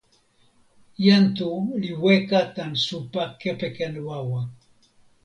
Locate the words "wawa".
4.07-4.41